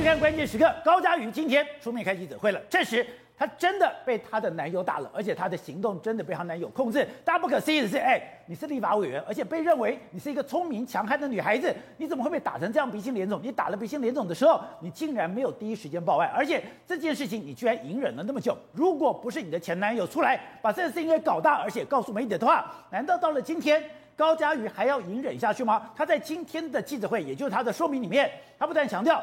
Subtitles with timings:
[0.00, 3.06] 去看关键时刻，高嘉瑜今天出面开记者会了，证实
[3.36, 7.06] 她真的被她的男友打了，而且她的行动真的被她男友控制。
[7.22, 13.38] 大家不可思议的是，哎，你是立法委员，而且被认为你是一个聪明强悍的女孩子，你怎么会被打成这样鼻青脸肿？
[13.42, 18.56] 你打了鼻青脸肿的时候，你竟然没有第一时间报案，而且这件事情你居然隐忍了那么久。
[18.72, 23.84] 如果不是你的前男友出来把这件事情给搞大，而且告诉媒体的话，难道到了今天
[24.16, 25.90] 高嘉瑜还要隐忍下去吗？
[25.94, 29.22] 她在今天的记者会，也就是她的说明里面，她不但强调。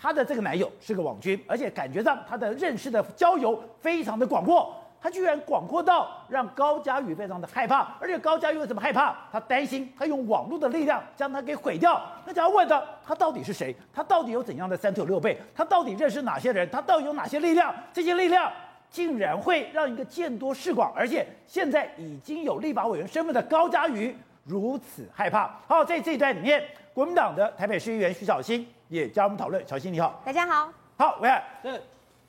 [0.00, 9.16] 她的这个男友是个网军，而且感觉上她的认识的交友非常的广阔，她居然广阔到让高嘉瑜非常的害怕，而且高嘉瑜为什么害怕？
[9.32, 12.00] 她担心她用网络的力量将他给毁掉。
[12.24, 13.74] 那就要问的，她到底是谁？
[13.92, 15.36] 她到底有怎样的三头六臂？
[15.54, 16.68] 她到底认识哪些人？
[16.70, 17.74] 她到底有哪些力量？
[17.92, 18.52] 这些力量
[18.88, 25.50] 竟然会让一个见多识广，而且现在已经有立法委员身份的高嘉瑜如此害怕？
[25.66, 26.62] 好，在这一段里面，
[26.94, 28.64] 国民党的台北市议员徐小新。
[28.88, 31.42] 也加入我们讨论，小新你好，大家好，好，我看，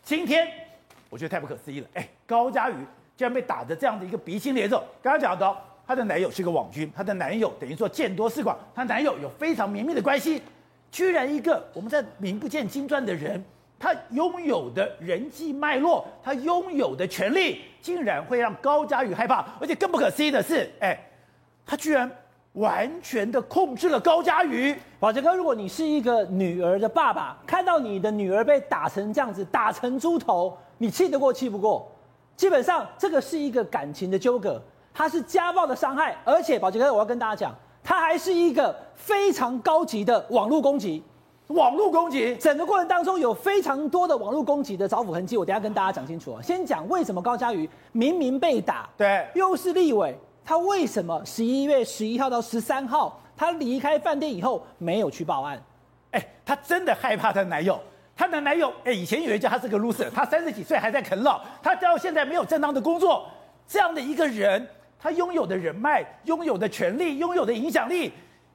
[0.04, 0.46] 今天
[1.10, 2.74] 我觉得太不可思议了，哎，高嘉瑜
[3.16, 4.84] 竟然被打的这样的一个鼻青脸肿。
[5.02, 10.42] 刚刚讲到，她的男友是个网军，她的男友等于说见多识广，她男友有非常绵密的关系，
[10.92, 13.42] 居然一个我们在名不见经传的人，
[13.80, 21.00] 他拥有的人际脉络，他拥有的权利，竟然会让高嘉宇害怕，而且更不可思议的是，哎，
[21.66, 22.12] 他居然。
[22.54, 31.88] 完全的控制了高嘉瑜，宝杰哥，如果你是一个女儿的爸爸，看到你的女儿被打成这样子，打成猪头，你气得过气不过？
[32.36, 34.60] 基本上这个是一个感情的纠葛，
[34.94, 41.04] 它是家暴的伤害，而且宝杰哥，我要跟大家讲，它还是一个非常高级的网络攻击，
[41.48, 46.42] 网络攻击，整个过程当中有非常多的网络攻击的找补痕迹，我等下跟大家讲清楚啊。
[46.42, 50.18] 先讲为什么高嘉瑜明明被打，对，又是立委。
[50.50, 55.62] 她为什么十一月十一号到十三号，她离开饭店以后没有去报案？
[56.10, 57.80] 哎，她真的害怕她男友。
[58.16, 63.30] 她的男友，哎，以前以为叫他是个 loser，他三十几岁还在啃老，他到现在没有正当的工作，
[63.68, 64.68] 这样的一个人，
[65.00, 68.12] 他拥有的人脉、拥有的权利、拥有的影响力。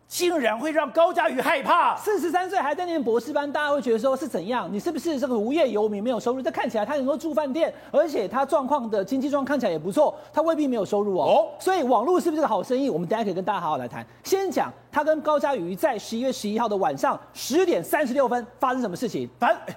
[0.07, 1.97] 竟然会让高嘉瑜害怕。
[1.97, 4.69] 四十三岁还在念博士班，大家会觉得说是怎样？
[4.73, 6.43] 你是不是这个无业游民，没有收入？
[6.43, 11.25] 这看起来他能够住饭店，而且他状况的经济状况看起来也不错，他未必没有收入哦。
[11.25, 12.89] 哦，所以网络是不是个好生意？
[12.89, 14.07] 我们等下可以跟大家好好来谈。
[14.23, 19.29] 先讲他跟高嘉瑜在十一月十一号的晚上十点三十六分发生什么事情？
[19.39, 19.75] 反正。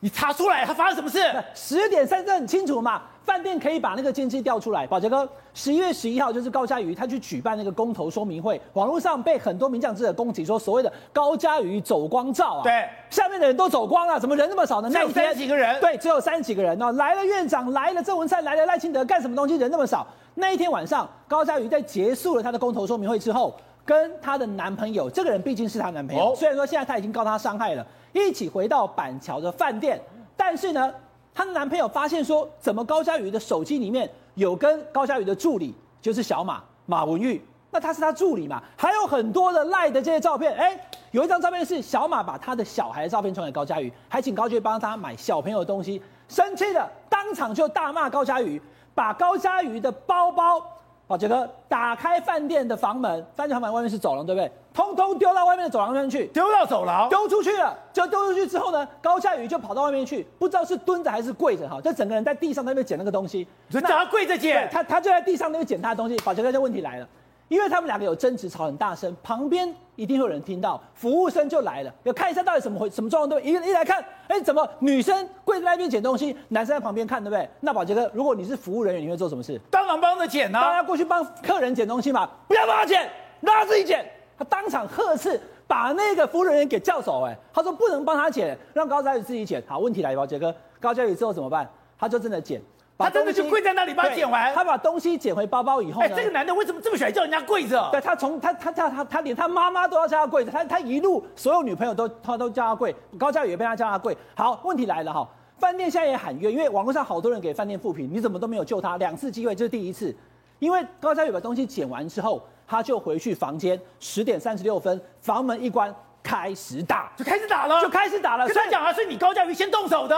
[0.00, 1.20] 你查出来他发生什么事？
[1.54, 3.02] 十点三十很清楚嘛？
[3.24, 4.86] 饭店可以把那个监视调出来。
[4.86, 12.62] 宝杰哥，十一月十一号就是高嘉瑜他去举办那个公投说明会，网络上被很多民进党记者攻击说所谓的高嘉瑜走光照啊。
[12.62, 14.88] 对，下面的人都走光了，怎么人那么少呢？
[14.92, 15.78] 那有三十几个人。
[15.80, 16.92] 对，只有三十几个人哦。
[16.92, 19.56] 来了院长，来了郑文灿，来了赖清德，干什么东西？
[19.56, 20.06] 人那么少。
[20.34, 23.54] 那一天晚上，高嘉瑜在结束了他的公投说明会之后，
[23.88, 27.86] 跟她的男朋友，这个人毕竟是她男朋友，哦、虽然说现在她已经告他伤害了。
[28.12, 29.98] 一起回到板桥的饭店，
[30.36, 30.92] 但是呢，
[31.32, 40.78] 她的男朋友发现说，怎么高佳瑜的手机里面有跟高佳瑜的助理，就是小马马文玉，那他是他助理嘛，还有很多的赖的这些照片，哎，
[41.12, 48.60] 有一张照片是小马把他的小孩的照片传给高佳瑜，还请高嘉瑜帮他买小朋友的东西，生气的当场就大骂高佳瑜，
[48.94, 50.62] 把高佳瑜的包包。
[51.08, 54.52] 宝杰哥，打开饭店的房门，饭店房门外面是走廊，对不对？
[54.74, 57.74] 通通丢到外面的走廊上去，丢到走廊，丢出去了。
[57.94, 63.48] 就丢出去之后呢，高佳宇就跑到外面去，不知道是蹲着还是跪着哈，就整个人在地上在那边捡那个东西。
[63.70, 66.16] 就叫他跪着捡，他他就在地上那边捡他的东西。
[66.18, 67.08] 宝杰哥，这问题来了。
[67.48, 73.50] 因为他们两个有争执，吵很大声，旁边一定会有人听到，服务生就来了，要看一下到底什么回什么状况，对不对？
[73.50, 77.48] 一一来看，哎，怎么女生跪在那边捡东西，男生在旁边看，对不对？
[77.60, 79.60] 那宝杰哥，如果你是服务人员，你会做什么事？
[79.70, 80.60] 当然帮着捡啊！
[80.60, 83.10] 当然要过去帮客人捡东西嘛，不要帮他捡，
[83.40, 84.04] 让他自己捡。
[84.38, 87.24] 他当场呵斥，把那个服务人员给叫走。
[87.24, 89.62] 哎，他说不能帮他捡，让高嘉宇自己捡。
[89.66, 91.68] 好，问题来了，宝杰哥，高嘉宇之后怎么办？
[91.98, 92.62] 他就真的捡。
[92.98, 94.52] 他真的就跪在那里把它捡完。
[94.52, 96.08] 他把东西捡回包包以后呢？
[96.08, 97.88] 哎，这个男的为什么这么喜欢叫人家跪着？
[97.92, 104.16] 对，他从他他他他他连他妈妈都要叫他跪着，他他一路所有女朋友都他都叫他跪，高嘉宇也被他叫他跪。
[104.34, 105.28] 好，问题来了哈，
[105.58, 108.96] 饭店现在也喊冤，因为网络上好多人给饭店负评，你怎么都没有救他？
[108.96, 110.14] 两次机会，这是第一次，
[110.58, 118.44] 因为高嘉宇把东西捡完之后，他就回去房间，十点三十六分，房门一关，开始打，就开始打了，就开始打了。
[118.44, 120.16] 跟他讲啊，是你高嘉瑜先动手的。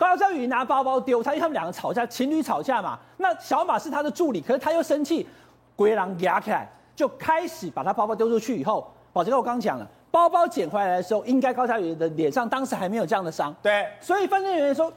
[0.00, 2.98] 高嘉瑜拿包包丢他，因为他们两个吵架，情侣吵架嘛。
[3.18, 5.28] 那小马是他的助理，可是他又生气，
[5.76, 6.66] 鬼狼压起来，
[6.96, 8.58] 就开始把他包包丢出去。
[8.58, 13.54] 以后，宝杰哥，我刚讲了，包包捡回来的时候，应该高嘉瑜的脸上当时还没有这样的伤。
[13.60, 14.90] 对，所以饭店人员说，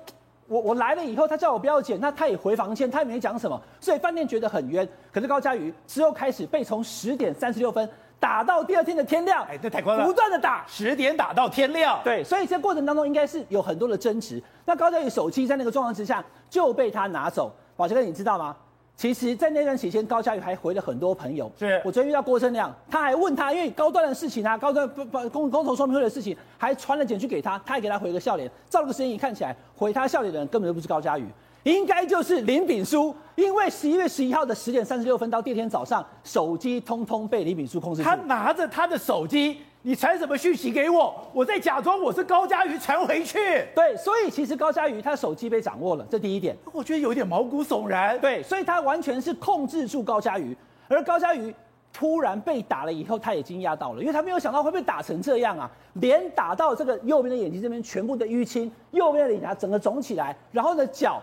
[0.47, 4.88] 我我来了以后，他叫我不要捡，那他也回房间，他也没讲什么，所以饭店觉得很冤。
[5.11, 7.89] 可是高佳瑜之后开始被从十点三十六分
[8.24, 12.00] 打到第二天的天亮，哎，这太夸张了，不断的打，十点打到天亮。
[12.06, 14.42] 对，所以这过程当中应该是有很多的争执。
[14.64, 18.56] 那高嘉宇手机在那个状况之下就被他拿走，宝杰哥，你知道吗？
[18.96, 21.52] 其实，在那段期间，高嘉宇还回了很多朋友。
[21.60, 28.50] 是我昨天遇到郭正亮，他还问他，因为高端的事情啊，高端不不公公投说明会的事情，还传了简讯给他，他还给他回个笑脸。
[28.70, 31.28] 照了个时间，一看起来回他笑脸的人根本就不是高嘉瑜，
[31.63, 33.15] 应该就是林炳书。
[33.36, 38.07] 因为十一月十一号的十点三十六分到第二天早上，手机通通被林炳书控制住。
[38.07, 39.57] 他拿着他的手机。
[39.86, 41.13] 你传什么讯息给我？
[41.33, 43.38] 我在假装我是高佳瑜传回去。
[43.75, 48.18] 对，所以其实高佳瑜他手机被掌握了，这第一点，我觉得有点毛骨悚然。
[48.21, 50.56] 对，所以他完全是控制住高佳瑜，
[50.88, 51.54] 而高佳瑜
[51.92, 61.21] 突然被打了以后，他也惊讶到了，因为他没有想到会被打成这样啊，连打到这个右边的眼睛这边全部的淤青，右边的脸颊整个肿起来，然后呢脚，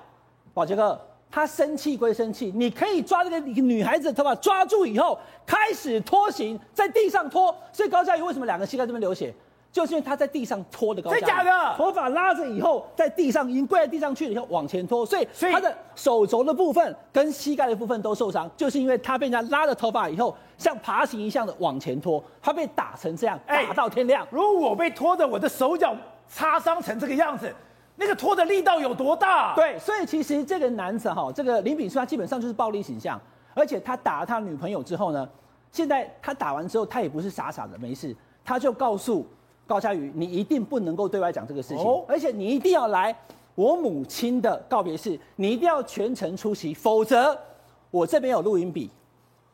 [0.55, 1.00] 宝杰哥。
[1.32, 5.17] 他生气归生气，你可以抓这个女孩子的头发，抓住以后
[5.47, 7.55] 开始拖行，在地上拖。
[7.73, 9.32] 所以高嘉瑜为什么两个膝盖这边流血？
[9.70, 11.00] 就是因为他在地上拖的。
[11.02, 11.76] 真假的？
[11.76, 24.26] 头发拉着以后，在地上已经跪在地上去了以后往前拖，所以他的手肘的部分跟膝盖的部分都受伤，就是因为他被人家拉着头发以后，像爬行一样的往前拖，他被打成这样，打到天亮。
[24.32, 25.94] 如果我被拖着，我的手脚
[26.26, 27.55] 擦伤成这个样子。
[28.00, 29.55] 那个拖的力道有多大？
[29.55, 33.20] 对，所以其实这个男子哈，这个林炳书他基本上就是暴力形象，
[33.52, 35.29] 而且他打了他女朋友之后呢，
[35.70, 39.26] 现在他打完之后，他也不是傻傻的没事，他就告诉
[39.67, 43.14] 高嘉瑜，你一定不能够对外讲这个事情，哦、而且你一定要来
[43.55, 47.38] 我母亲的告别式，你一定要全程出席，否则
[47.91, 48.91] 我这边有录音笔，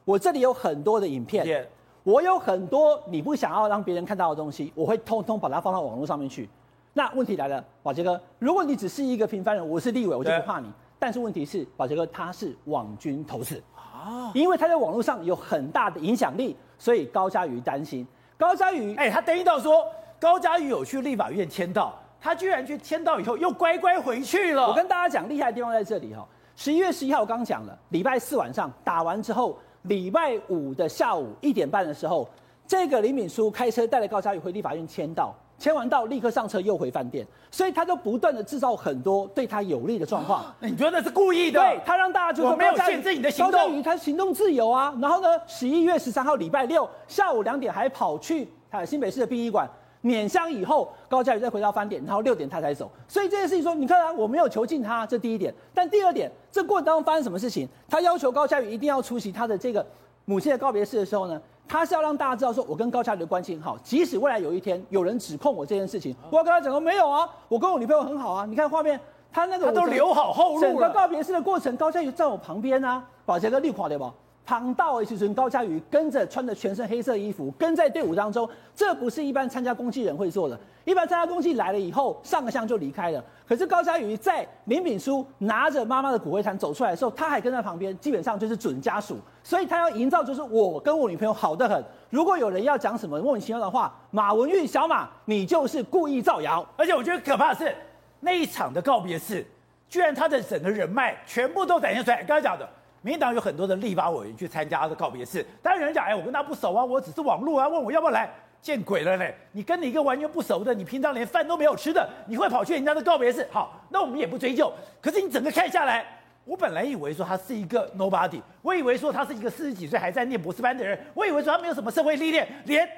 [0.05, 1.65] 我这里有很多的影片，Yeah.
[2.05, 6.49] 我有很多你不想要让别人看到的东西，我会通通把它放到网络上面去。
[6.97, 10.73] 那问题来了，宝杰哥，如果你只是一个平凡人，我是立委，我就不怕你。
[10.99, 18.07] 但是问题是，宝杰哥他是网军头子啊，因为他在网络上有很大的影响力，所以高嘉瑜担心。
[18.39, 19.85] 高嘉瑜，哎，他等于到说
[20.19, 24.67] 高嘉瑜有去立法院签到，他居然去签到以后又乖乖回去了。
[24.67, 26.27] 我跟大家讲，厉害的地方在这里哈。
[26.55, 32.27] 十一月十一号我刚讲了，礼拜四晚上打完之后，礼拜五的下午一点半的时候，
[32.67, 35.35] 这个林敏书开车带着高嘉瑜回立法院签到。
[35.59, 40.45] 签完到立刻上车又回饭店，所以他就不断的制造很多对他有利的状况。
[40.61, 41.61] 你觉得是故意的？
[41.61, 43.53] 对，他让大家就说我没有限制你的行动。
[43.53, 49.67] 高嘉瑜他行动自由啊，然后呢，十一月十三号礼拜六下午两点还跑去啊新北市的殡仪馆
[50.03, 52.91] 碾香以后，高嘉宇再回到饭店，然后六点他才走。
[53.09, 55.53] 所以这件事情说，你看啊，我没有囚禁他，这第一点。
[55.73, 57.67] 但第二点，这过程当中发生什么事情？
[57.89, 59.85] 他要求高嘉宇一定要出席他的这个
[60.27, 61.41] 母亲的告别式的时候呢？
[61.69, 68.47] 他是要让大家知道，说我跟高嘉瑜的关系很好，即使未来有一天有人指控我这件事情，我要跟他讲说没有啊，我跟我女朋友很好啊。
[68.47, 68.99] 你看画面，
[69.33, 70.69] 他那个他都留好后路了。
[70.69, 74.11] 整个告别式的过程，高嘉瑜在我旁边啊，宝杰哥立垮对不？
[74.47, 80.57] 旁道而其实高嘉瑜跟着穿着全身黑色衣服，跟在队伍当中，这不是一般参加公祭人会做的。
[80.85, 83.23] 一般参加公祭来了以后，上个香就离开了。
[83.45, 89.19] 可是高嘉瑜在林炳书拿着妈妈的骨灰坛走出来的时候，他还跟在旁边，基本上就是准家属。
[89.43, 91.85] 所以他要营造就是我跟我女朋友好得很。
[92.09, 96.65] 如果有人要讲什么莫名其妙的话，马文玉小马，你就是故意造谣。
[96.77, 97.75] 而且我觉得可怕的是
[98.21, 99.45] 那一场的告别式，
[99.89, 102.23] 居然他的整个人脉全部都展现出来。
[102.23, 102.69] 刚才讲的。
[103.07, 108.29] 民党有很多的立法委员去参加的告别式，当然有人讲，哎，我跟他不熟啊，我只是网路啊，问我要不要来，
[108.61, 109.33] 见鬼了嘞！
[109.53, 113.47] 你跟你一个完全不熟的，你平常连饭都没有吃的，你会跑去人家的告别式？
[113.53, 114.73] 好，那我们也不追究。
[115.01, 116.05] 可是你整个看下来，
[116.45, 122.89] 我本来以为说他是一个 nobody，我以为说他是一个四十几岁还在念博士班的人，我以为说他没有什么社会历练，连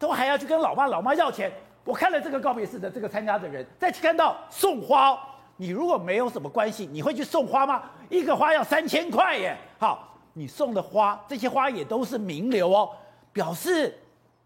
[0.00, 1.48] 都还要去跟老爸老妈要钱。
[1.84, 5.16] 我看了这个告别式的这个参加的人，再去看到送花。
[5.56, 7.82] 你如果没有什么关系，你会去送花吗？
[8.08, 9.56] 一个花要三千块耶！
[9.78, 12.90] 好，你送的花，这些花也都是名流哦，
[13.32, 13.96] 表示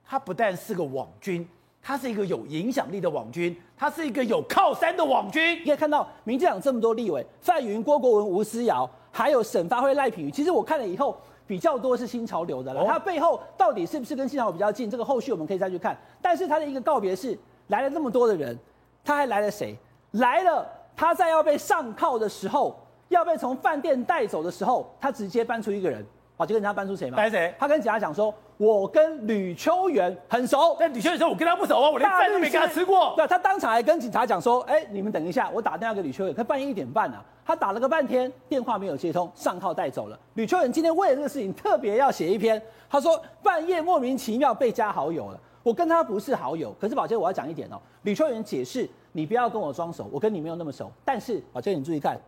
[0.04, 1.48] 他不但是个网军，
[1.82, 5.58] 他是一个有影响力的网军，他是一个有靠山的网军。
[5.60, 12.84] 你可以看到民进党这么多立委，范云、郭国文、吴思瑶，还有沈发辉、赖品妤，其实我看了以后比较多是新潮流的了。
[12.84, 14.90] 他背后到底是不是跟新潮流比较近？
[14.90, 15.98] 这个后续我们可以再去看。
[16.20, 17.38] 但是他的一个告别是
[17.68, 18.58] 来了那么多的人，
[19.02, 19.74] 他还来了谁？
[20.12, 20.66] 来了。
[20.98, 22.76] 他在要被上铐的时候，
[23.06, 26.04] 要被从饭店带走的时候，他直接搬出一个人，
[26.36, 27.16] 好，就跟人家搬出谁吗？
[27.16, 27.54] 搬谁？
[27.56, 40.18] 他跟警察讲说：“我跟吕秋远很熟。”但吕秋远说：“我跟他不熟啊，我连饭都没跟他吃过。”对，他当场还跟警察讲说：“哎，你们等一下，我打电话给吕秋远，他半夜一点半啊，他打了个半天，电话没有接通，上铐带走了。
[40.34, 46.74] 吕秋远今天为了这个事情特别要写一篇，他说半夜莫名其妙被加好友了，我跟他不是好友。
[46.80, 50.92] 可是宝杰，我要讲一点哦，吕秋远解释。”你不要跟我装熟，我跟你没有那么熟。
[51.04, 52.20] 但是，宝杰，你注意看，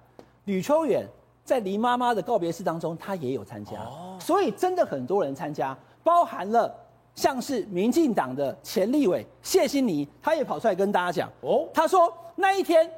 [0.46, 1.06] 吕秋远
[1.44, 6.74] 在林妈妈的告别式当中，他也有参加，哦、所以真的很多人参加，包含了
[7.14, 12.90] 像是民进党的前立委谢欣妮，他也跑出来跟大家讲哦，他说那一天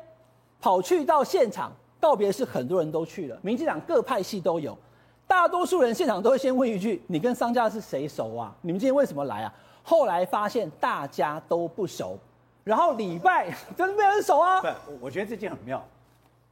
[0.61, 1.71] 跑去到现场
[2.01, 4.79] 告别式，很多人都去了，民进党各派系都有，
[5.27, 8.55] 大多数人现场都会先问一句：你跟商家是谁熟啊？
[8.63, 9.53] 你们今天为什么来啊？
[9.83, 12.19] 后来发现大家都不熟，
[12.65, 14.61] 然后礼拜 真的没有人熟啊。
[14.61, 14.69] 不，
[15.01, 15.85] 我觉得这件很妙，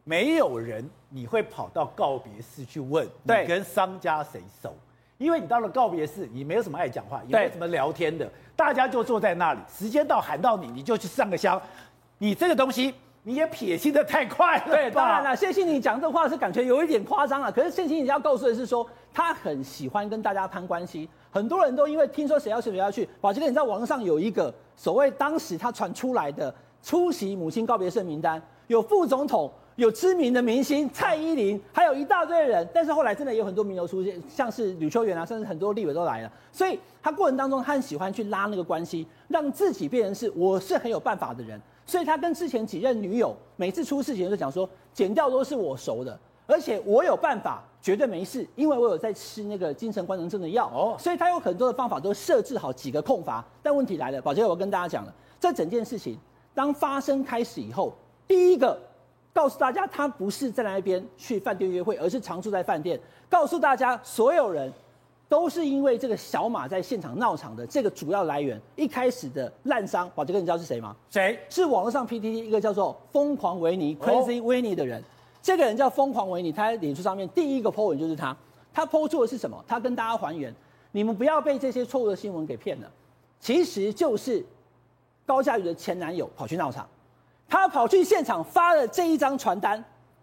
[0.05, 4.75] 没有人你会跑到告别式去问你跟商家谁熟。
[5.19, 11.61] 因为你到了告别式，你没有什么爱讲话，也没有什么聊天的，大家就坐在那里，时间到喊到你，你就去上个香。
[12.17, 14.65] 你这个东西你也撇清的太快了。
[14.69, 17.53] 对，当然了，谢欣你讲这话是感觉有一点夸张了。
[17.53, 21.07] 可是谢欣你要告诉的是说，他很喜欢跟大家攀关系。
[21.31, 29.51] 很多人都因为听说谁要去谁要去，宝杰哥，你知道网络上有一个所谓当时他传出来的出席母亲告别式名单，有副总统。
[29.77, 36.31] 有知名的明星蔡依林，还有一大堆人，但是后来真的有很多名流出现，像是吕秋远啊，甚至很多立委都来了。
[36.53, 41.59] 所以他过程当中，他很喜欢去拉那个关系，让自己变成是我是很有办法的人。
[41.87, 46.19] 所以他跟之前几任女友每次出事情就讲说，剪掉都是我熟的，
[46.51, 50.67] 而且我有办法，绝对没事，因为我有在吃那个精神官能症的药。
[50.69, 53.45] 哦，所以他有很多的方法都设置好几个控阀。
[53.63, 56.19] 但问题来了，宝杰，我跟大家讲了，这整件事情
[56.55, 57.93] 当发生开始以后，
[58.27, 58.79] 第一个。
[59.33, 62.99] 告诉大家，他不是在那边去饭店约会，而是常住在饭店。
[63.29, 64.71] 告诉大家，所有人
[65.29, 68.61] 都是因为这个小马在现场闹场的这个主要来源。
[68.75, 70.97] 一开始的滥伤，宝杰哥，你知道是谁吗？
[71.11, 71.39] 谁？
[71.49, 75.01] 是网络上 PTT 一个叫做“疯狂维尼 ”（Crazy Winnie） 的人。
[75.43, 78.37] 这个人叫疯狂维尼，他在脸书上面第一个 po 文就是他。
[78.73, 79.65] 他 po 出的是什么？
[79.67, 80.55] 他跟大家还原：
[80.93, 82.89] 你们不要被这些错误的新闻给骗了，
[83.41, 84.45] 其实就是
[85.27, 86.87] 高嘉瑜的前男友跑去闹场。
[87.49, 89.83] 他跑去现场发了这一张传单，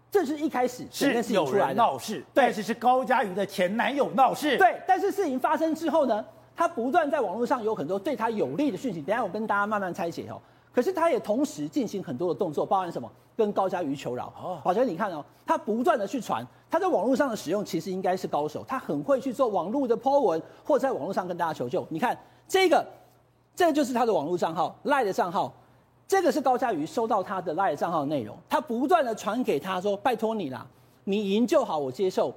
[0.09, 4.57] 这是一开始是有人闹事，但是是高嘉瑜的前男友闹事。
[4.57, 6.24] 对，但是事情发生之后呢，
[6.55, 9.01] 他不断在网络上有很多对他有利的讯息。
[9.01, 10.39] 等下我跟大家慢慢拆解哦。
[10.77, 13.12] 可是他也同时进行很多的动作，包含什么？
[13.36, 14.31] 跟高嘉瑜求饶。
[14.39, 21.84] 哦，宝杰你看哦，他不断的去传，他在网络上的使用其实应该是高手，他很会去做网络的 po 文，或者在网络上跟大家求救。
[21.89, 22.15] 你看
[22.48, 22.86] 这个，
[23.55, 25.51] 这个就是他的网络账号赖的账号。
[26.07, 30.63] 这个是高嘉瑜收到他的 LINE 账号的内容，他不断的传给他说：“拜托你啦，
[31.05, 32.31] 你赢就好，我接受，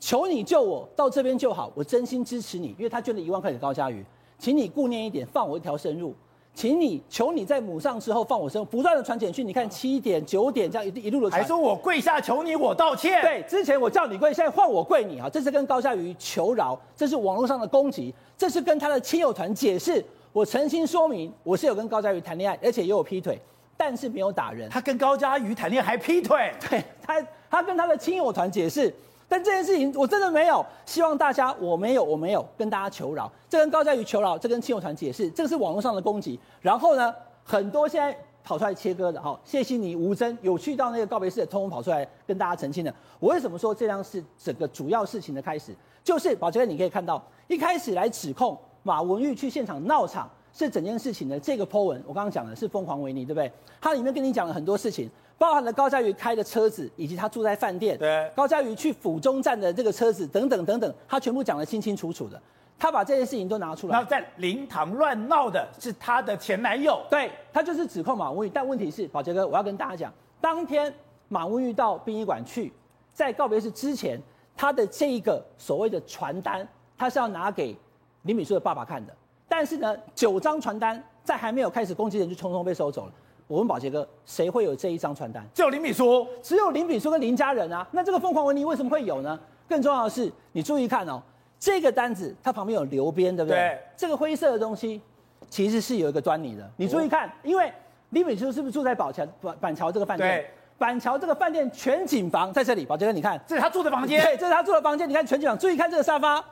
[0.00, 4.04] 求你救我到这边就好，我真心支持你。”因为他捐了一万块给高嘉瑜，
[4.40, 6.12] 请你顾念一点，放我一条生路，
[6.56, 9.46] 请你求你在母上之后放我生，不断的传简讯。
[9.46, 13.20] 你看七点九点这样一一路的传，还说我跪下求你，我道歉。
[13.20, 15.28] 对，之前我叫你跪，现在换我跪你哈！
[15.28, 20.02] 这是跟高嘉瑜求饶，这是网络上的攻击，这是跟他的亲友团解释。
[20.32, 23.38] 我澄清说明，我是有跟高嘉瑜谈恋爱，而且也有劈腿，
[23.76, 24.70] 但是没有打人。
[24.70, 26.50] 他跟高嘉瑜谈恋爱还劈腿？
[26.70, 28.90] 对，他他跟他的亲友团解释，
[29.28, 30.64] 但这件事情我真的没有。
[30.84, 36.38] 希望大家我没有我没有跟大家求饶，这跟高嘉瑜求饶，这跟亲友团解释，这个是网络上的攻击。
[36.60, 37.14] 然后呢，
[37.44, 42.94] 很多现在跑出来切割的哈，谢欣妮、吴峥有去到那个告别式的，通通跑出来跟大家澄清的。
[43.18, 45.74] 我为什么说这样是整个主要事情的开始？
[46.04, 48.56] 就是宝杰哥，你可以看到一开始来指控。
[48.84, 53.50] 马文玉去现场闹场，是整件事情的这个 po 文，我刚刚讲的是疯狂维尼，对不对？
[53.80, 62.40] 它里面跟你讲了很多事情，包含了高嘉瑜开的车子，以及他住在饭店，对，高嘉瑜去府中站的这个车子等等等等，他全部讲得清清楚楚的。
[62.78, 63.92] 他把这件事情都拿出来。
[63.92, 68.50] 然后在灵堂乱闹的是他的前男友，对，他就是指控马文玉。
[68.50, 70.92] 但问题是，宝杰哥，我要跟大家讲，当天
[71.28, 72.72] 马文玉到殡仪馆去，
[73.12, 74.20] 在告别式之前，
[74.56, 76.66] 他的这一个所谓的传单，
[76.96, 77.76] 他是要拿给。
[78.22, 79.14] 林敏淑的爸爸看的，
[79.46, 83.12] 但是呢，九张传单在还没有开始攻击人就匆匆被收走了。
[83.46, 85.44] 我问宝杰哥，谁会有这一张传单？
[85.54, 87.86] 只有林秉书，只有林秉书跟林家人啊。
[87.92, 89.38] 那这个疯狂维尼为什么会有呢？
[89.68, 91.22] 更重要的是，你注意看哦，
[91.58, 93.56] 这个单子它旁边有留边，对不对？
[93.56, 93.78] 对。
[93.96, 95.00] 这个灰色的东西
[95.48, 96.68] 其实是有一个端倪的。
[96.76, 97.72] 你注意看，哦、因为
[98.10, 100.28] 林秉书是不是住在宝桥板板桥这个饭店？
[100.28, 100.50] 对。
[100.78, 104.22] 板桥这个饭店全景房在这里，宝杰哥你看，这是他住的房间。
[104.22, 105.08] 对，这是他住的房间。
[105.08, 106.44] 你看全景房，注意看这个沙发，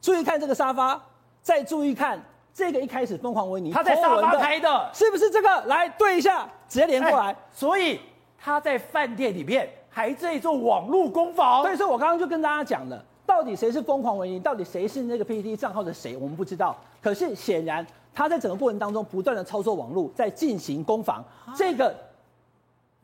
[0.00, 1.00] 注意看这个沙发。
[1.42, 2.20] 再注意看
[2.52, 5.64] 这个一开始疯狂维尼，他在沙发拍的，是不是这个？
[5.66, 7.34] 来对一下，直接连过来。
[7.50, 8.00] 所以
[8.38, 11.62] 他在饭店里面还在做网络攻防。
[11.62, 16.76] 所以说我刚刚就跟大家讲了，到底谁是疯狂维尼，到底谁是那个 PPT 账号的谁，我们不知道。
[17.00, 21.24] 可是显然他在整个过程当中不断的操作网络，在进行攻防。
[21.56, 21.94] 这个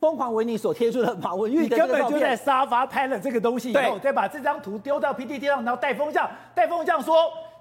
[0.01, 7.15] 疯狂维尼所贴出的马文玉的这个照片，根本就在沙发拍了这个东西以后，再把这张图丢到 PPT 上，然后带风向，带风向说。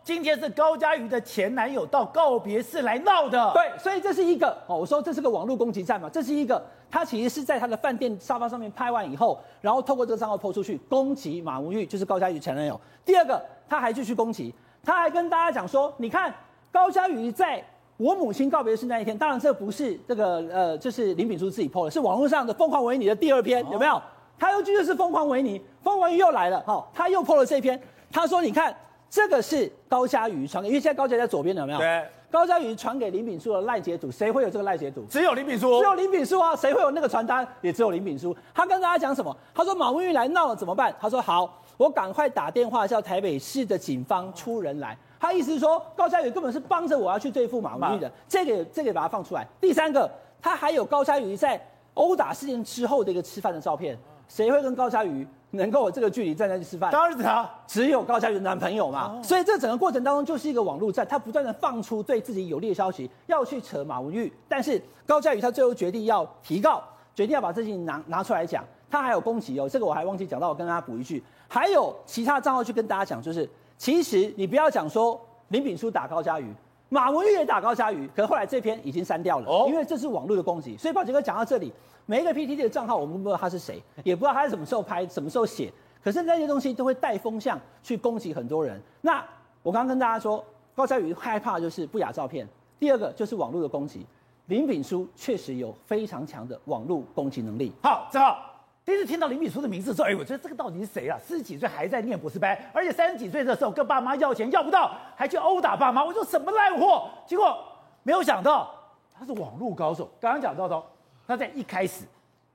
[0.05, 12.79] 今天是高嘉瑜的前男友到告别式来闹的，对，所以这是一个哦，我说这是个网络攻击战嘛，这是一个，他其实是在他的饭店沙发上面拍完以后，然后透过这个账号 po 出去攻击马文玉，就是高嘉瑜前男友。
[13.03, 16.31] 第二个，他还继续攻击，他还跟大家讲说，你看
[16.71, 17.65] 高嘉瑜在
[17.97, 23.99] 我母亲告别式那一天，当然这不是这个呃，就是林炳书自己 po 的，是网络上的疯狂维尼的第二篇，有没有？
[24.37, 27.81] 他又继续是疯狂维尼，疯狂维尼又来了，好，他又 po 了这篇，
[28.11, 28.75] 他说你看
[29.15, 31.79] 这个是高佳瑜传给，因为现在高佳瑜在左边有没有？
[31.79, 32.05] 对。
[32.29, 35.05] 高佳瑜传给林炳书的赖截图，谁会有这个赖截图？
[35.09, 36.53] 只有林炳书，只有林炳书啊！
[36.53, 37.47] 谁会有那个传单？
[37.61, 38.35] 也只有林炳书。
[38.53, 39.33] 他跟大家讲什么？
[39.53, 40.93] 他说马文玉来闹了怎么办？
[40.99, 44.97] 他说好，我赶快打电话叫台北市的警方出人来。
[45.17, 48.11] 他意思是说高佳瑜根本是帮着我要去对付马文玉的。
[48.27, 49.47] 这个这个把它放出来。
[49.61, 53.97] 第三个，他还有高佳瑜在殴打事件之后的一个吃饭的照片。
[54.27, 56.91] 谁会跟高佳瑜能够有这个距离站在去吃饭？
[56.91, 59.21] 当然是他，只有高嘉瑜的男朋友嘛。
[59.23, 64.31] 所以这整个过程当中就是一个网络战，他不断的放出对自己有利的消息，要去扯马文玉。
[64.47, 66.83] 但是高嘉瑜他最后决定要提告，
[67.13, 68.63] 决定要把这事情拿拿出来讲。
[68.89, 71.21] 他还有攻击哦，这个我还忘记讲到，我跟大家补一句。
[71.47, 75.19] 还有其他账号去跟大家讲，就是其实你不要讲说
[75.49, 76.53] 林炳书打高嘉瑜，
[76.89, 80.77] 马文玉也打高嘉瑜，可是后来这篇已经删掉了，哦，因为这是网络的攻击。
[80.77, 81.73] 所以宝杰哥讲到这里。
[82.07, 85.73] 每一个 PTT 的账号，我们不知道他是谁， 也不知道他是什么时候拍、什么时候写。
[86.03, 88.79] 可是那些东西都会带风向去攻击很多人。
[89.01, 89.25] 那
[89.63, 94.05] 我刚刚跟大家说，高嘉瑜害怕就是不雅照片，第二个就是网络的攻击。
[94.45, 97.71] 林炳书确实有非常强的网络攻击能力。
[97.81, 98.54] 好，正好
[98.85, 101.17] 第一次听到林敏书的名字时候，哎，我觉得这个到底是谁啊？
[101.25, 106.03] 四十几岁还在念博士班，而且三十几岁的时候跟爸妈要钱要不到，还去殴打爸妈。
[106.03, 107.09] 我说什么烂货？
[107.25, 107.57] 结果
[108.03, 108.71] 没有想到
[109.17, 110.09] 他是网络高手。
[110.19, 110.81] 刚刚讲到的。
[111.27, 112.05] 他在一开始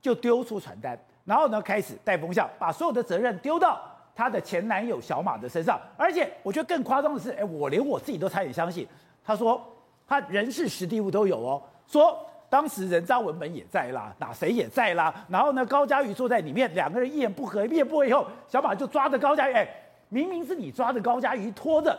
[0.01, 3.81] 就丢出传单，然后呢，开始带风向，把所有的责任丢到
[4.15, 5.77] 他的前男友小马的身上。
[5.97, 8.87] 而且我觉得更夸张的是，哎，我连我自己都差点相信。
[9.25, 9.61] 他说
[10.07, 12.17] 他人事时地物都有哦，说
[12.51, 15.11] 当时人渣文本也在啦，哪谁也在啦。
[15.29, 19.67] 然后呢，高嘉瑜坐在里面，两个人一言不合，一言不合以后，小马就抓着高嘉瑜，哎，
[20.09, 21.97] 明明是你抓着高嘉瑜，拖着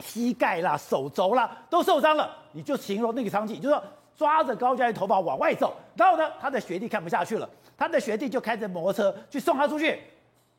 [0.00, 3.82] 膝盖啦、手肘啦都受伤了，你就形容那个场景，就说。
[4.18, 9.96] 抓着高嘉瑜头发往外走，然后呢，他的学弟看不下去了，他的学弟就开着摩托车去送他出去，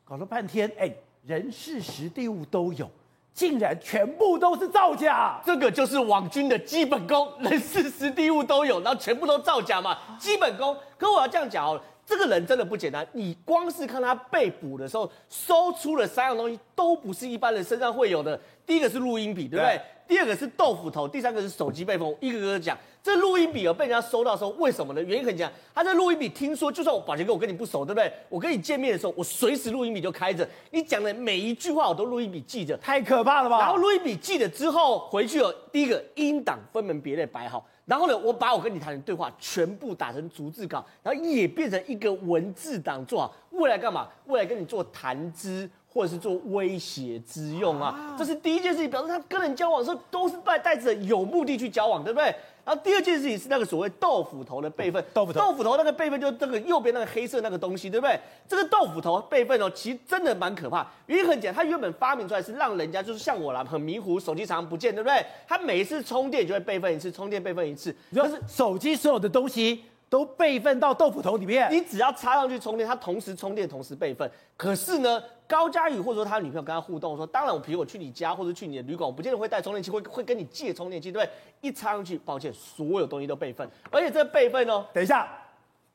[0.02, 0.90] 搞了半天，哎，
[1.26, 2.90] 人事实地物都有，
[3.32, 10.76] 竟然全部都是造假，这个就是网军的基本功，人事实地物都有，然后全部都造假嘛，基本功。
[10.98, 18.38] 可我要这样讲哦，这个人真的不简单，你光是看他被捕的时候，搜出了三样东西，都不是一般人身上会有的。
[18.66, 19.76] 第一个是录音笔，对不对？
[19.76, 22.76] 对第二个是豆腐头，第三个是手机被封，一个个讲。
[23.02, 25.02] 这录音笔有被人家收到的时候，为什么呢？
[25.02, 28.12] 原因很简单，他这录音笔听说，就算我宝杰哥我跟你不熟，对不对？
[28.28, 33.58] 我跟你见面的时候，我随时录音笔就开着，你讲的每一句话我都录音笔记着，太可怕了吧？
[33.60, 44.06] 然后录音笔记了之后回去哦，第一个音档分门别类摆好，然后呢，我把我跟你谈的对话全部打成逐字稿，然后也变成一个文字档做好，未来干嘛？
[44.26, 45.68] 未来跟你做谈资。
[45.92, 52.34] 或者是做威胁之用啊，这是第一件事情，表示他跟人交往的时候都是带带着有目的去交往，对不对？
[52.62, 58.20] 然后第二件事情是那个所谓豆腐头的备份，豆腐头，豆腐头那个备份就是这个右边那个黑色那个东西，对不对？
[58.46, 60.86] 这个豆腐头备份哦，其实真的蛮可怕。
[61.06, 65.24] 原因很简单，它原本发明出来是让人家就是像我啦，很迷糊，手机常常不见，对不对？
[65.48, 69.84] 它每一次充电就会备份一次，充电备份一次，但是手机所有的东西。
[70.10, 74.28] 都备份到豆腐头里面，你只要插上去充电，它同时充电，同时备份。
[74.56, 81.70] 可是呢，高嘉宇或者说他女朋友跟他互动说，当然我比如我去你家或者去你的旅馆，我不见得会带充电器，会会跟你借充电器，对不对？
[81.70, 85.28] 一插上去，抱歉，所有东西都备份，而且这备份哦，等一下，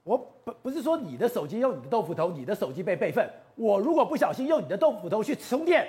[0.04, 5.86] 我不不是说你的手机用你的豆腐头，你的手机被备份，我如果不小心用你的豆腐头去充电。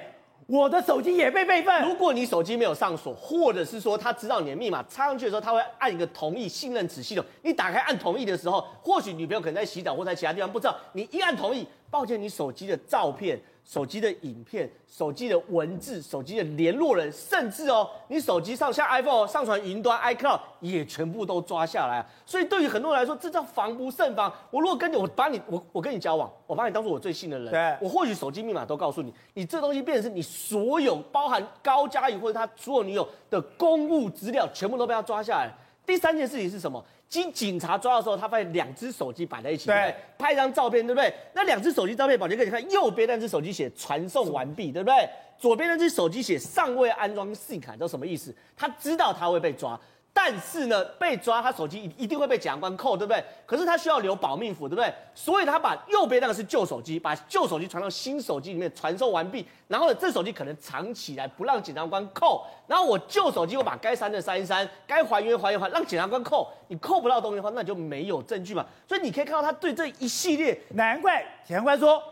[0.47, 1.83] 我的手机也被备份。
[1.83, 7.25] 如果你手机没有上锁，或者是说他知道你的密码，插上去的时候他会按一个同意信任此系统。
[7.43, 13.39] 你打开按同意的时候，或许女朋友可能在洗澡或在其他地方不知道，你一按同意，抱歉，你手机的照片。
[13.67, 22.07] 手机的影片、手机的文字、手机的联络人，甚至哦，你手机上像 iPhone 上传云端 iCloud 也全部都抓下来。
[22.25, 24.33] 所以对于很多人来说，这叫防不胜防。
[24.53, 35.51] 我如果跟你，我把你，我我跟你交往，我把你当做我最信的人，对，我或许手机密码都告诉你，你这东西变成是你所有包含高嘉瑜或者他所有女友的公务资料，全部都被他抓下来。
[35.85, 36.85] 第三件事情是什么？
[37.09, 41.13] 经警察抓的时候，他发现两只手机摆在一起，对，拍一张照片，对不对？
[41.33, 45.09] 那两只手机照片，宝杰哥，你看右边那只手机写传送完毕，对不对？
[45.39, 48.35] 左边那只手机写尚未安装 SIM 卡，这什么意思？
[48.57, 49.79] 他知道他会被抓。
[50.19, 53.23] 但是呢，被抓，他手机一一定会被检察官扣，对不对？
[53.45, 54.91] 可是他需要留保命符，对不对？
[55.15, 68.65] 所以他把右边那个是旧手机，把旧手机传到新手机里面传送完毕，然后呢，这手机可能藏起来不让检察官扣，然后我旧手机我把该删的删一删，该还原还原还，让检察官扣，你扣不到东西的话，那就没有证据嘛。
[68.89, 72.03] 所以你可以看到他对这一系列，难怪检察官说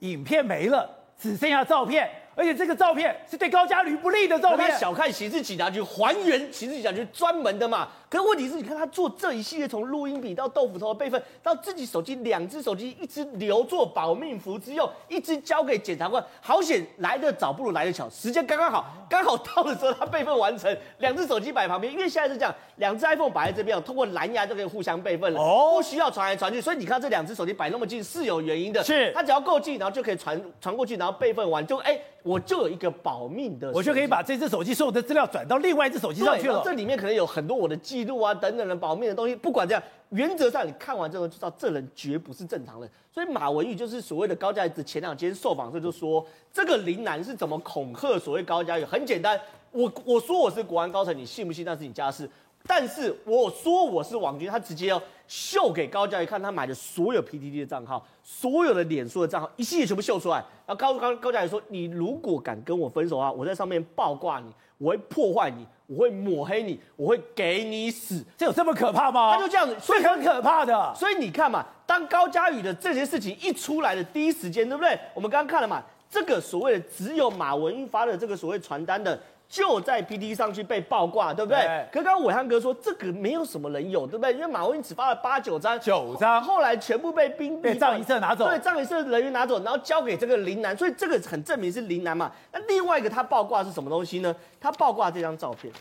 [0.00, 0.86] 影片没了，
[1.18, 2.10] 只剩下照片。
[2.36, 4.78] 而且这个照片是对高嘉瑜不利的照片。
[4.78, 7.88] 小看刑事警察局，还原刑事警察局专门的嘛。
[8.14, 16.24] 可是问题是，你看他做这一系列，从录音笔到豆腐头的备份，到自己手机两只手机，一只留作保命符之用，一只交给检察官。
[16.40, 26.60] 好险来得早不如来得巧，时间刚刚好，刚好到的时候他备份完成，两只手机摆旁边，因为现在是这样，两只 iPhone 摆在这边，通过蓝牙就可以互相备份了，哦，不需要传来传去。
[26.60, 32.00] 所以你看这两只手机摆那么近是有原因的，是它只要够近，然后就可以传传过去，然后备份完就哎。
[32.24, 36.62] 我就有一个保命的，我就可以把这只手机所有的资料转到另外一只手机上去了。
[36.64, 39.34] 这里面可能有很多我的记录啊等等的保命的东西。
[39.34, 42.90] 不管这样，原则上你看完之后就知道这人绝不是正常人。
[43.12, 48.84] 所以马文玉就是所谓的高嘉瑜，前两天受访时就说，这个林男是怎么恐吓所谓高嘉瑜？
[48.84, 49.40] 很简单，
[49.70, 52.28] 我我说我是国安高层，你信不信那是你家事。
[52.66, 60.36] 但是我说我是网军，他直接要秀给高嘉瑜看他买的所有 PTT 的账号，所有的脸书的账号，一系列全部秀出来。
[60.66, 69.34] 然后高高高嘉瑜说：“你如果敢跟我分手啊，我在上面爆挂你，我会破坏你，我会抹黑你，我会给你死。”这有这么可怕吗？
[69.34, 70.94] 他就这样子，所以很可怕的。
[70.94, 74.98] 所以你看嘛，当高嘉宇的这些事情一出来的第一时间，对不对？
[75.14, 79.18] 我们刚刚看了嘛，这个所谓的只有马文发的这个所谓传单的。
[79.48, 81.60] 就在 PT 上去被爆挂，对不对？
[81.60, 84.32] 对，可刚刚伟汉哥说这个没有什么人有，对不对？
[84.32, 92.32] 因为马文玉只发了八九张，九张，后来全部被兵被藏一社拿走，对，藏一社人员拿走，然后交给这个林南，所以这个很证明是林南嘛。
[92.52, 94.34] 那另外一个他爆挂是什么东西呢？
[94.60, 95.72] 他爆挂这张照片，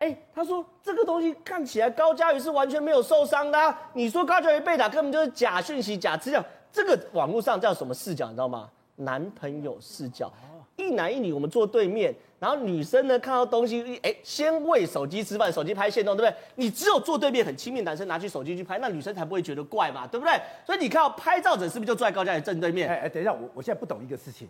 [0.00, 8.26] 哎，他说这个东西看起来高嘉瑜是完全没有受伤的啊，你说高嘉瑜被打根本就是假讯息、假资料，这个网络上叫什么视角？
[8.26, 8.68] 你知道吗？
[8.96, 10.30] 男朋友视角。
[10.78, 16.38] 一男一女，我们坐对面，然后女生呢看到东西，哎，先喂手机吃饭，手机拍线动，对不对？
[16.54, 20.32] 你只有坐对面很亲密，男生拿起手机去拍，那女生才不会觉得怪嘛，对不对？
[20.64, 22.88] 所以你看到拍照者是不是就坐在高嘉瑜正对面？
[22.88, 24.48] 哎哎，等一下，我我现在不懂一个事情，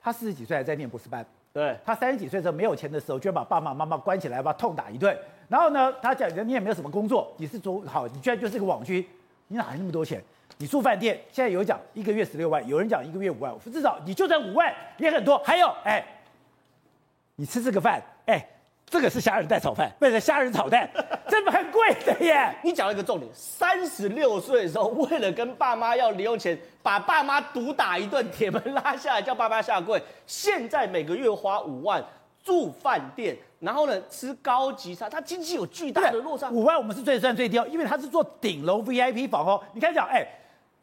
[0.00, 5.16] 他四十几岁还在念博士班，对，他三十几岁的时候没有钱的时候，居然把爸爸妈妈关起来，把他痛打一顿。
[5.46, 9.04] 然后呢，他讲你也没有什么工作，你是做好，你居然就是个网军，
[9.48, 10.24] 你哪来那么多钱？
[10.58, 15.36] 你住饭店，现在有讲一个月十六万，有人讲一个月五万，至少你就算五万也很多。
[15.38, 16.04] 还有，哎，
[17.36, 18.46] 你吃这个饭，哎，
[18.86, 20.88] 这个是虾仁蛋炒饭，不是虾仁炒蛋，
[21.28, 22.54] 这很贵的耶。
[22.62, 30.00] 你讲了一个重点，三十六岁的时候，为了跟爸妈要零用钱，把爸妈毒打一顿，铁门拉下来，叫爸妈下跪。
[30.26, 32.04] 现在每个月花五万
[32.42, 33.36] 住饭店。
[33.60, 36.50] 然后呢，吃高级餐，他经济有巨大的落差。
[36.50, 39.58] 五万我们是最算最低，因为他是做顶楼 VIP 房哦。
[39.72, 40.22] 你看讲，哎，